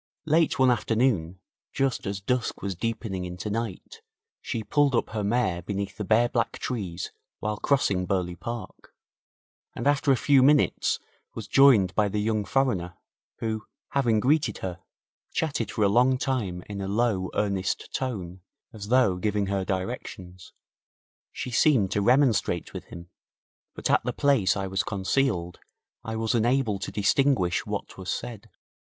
Late 0.25 0.57
one 0.57 0.71
afternoon, 0.71 1.39
just 1.73 2.07
as 2.07 2.19
dusk 2.19 2.63
was 2.63 2.73
deepening 2.73 3.23
into 3.23 3.51
night, 3.51 4.01
she 4.41 4.63
pulled 4.63 4.95
up 4.95 5.11
her 5.11 5.23
mare 5.23 5.61
beneath 5.61 5.95
the 5.95 6.03
bare 6.03 6.27
black 6.27 6.57
trees 6.57 7.11
while 7.37 7.57
crossing 7.57 8.07
Burghley 8.07 8.35
Park, 8.35 8.95
and 9.75 9.85
after 9.85 10.11
a 10.11 10.17
few 10.17 10.41
minutes 10.41 10.97
was 11.35 11.47
joined 11.47 11.93
by 11.93 12.07
the 12.09 12.17
young 12.17 12.45
foreigner, 12.45 12.95
who, 13.41 13.67
having 13.89 14.19
greeted 14.19 14.57
her, 14.65 14.79
chatted 15.33 15.69
for 15.69 15.83
a 15.83 15.87
long 15.87 16.17
time 16.17 16.63
in 16.67 16.81
a 16.81 16.87
low, 16.87 17.29
earnest 17.35 17.93
tone, 17.93 18.41
as 18.73 18.87
though 18.87 19.17
giving 19.17 19.45
her 19.45 19.63
directions. 19.63 20.51
She 21.31 21.51
seemed 21.51 21.91
to 21.91 22.01
remonstrate 22.01 22.73
with 22.73 22.85
him, 22.85 23.11
but 23.75 23.87
at 23.91 24.03
the 24.03 24.13
place 24.13 24.57
I 24.57 24.65
was 24.65 24.81
concealed 24.81 25.59
I 26.03 26.15
was 26.15 26.33
unable 26.33 26.79
to 26.79 26.91
distinguish 26.91 27.67
what 27.67 27.99
was 27.99 28.09
said. 28.09 28.49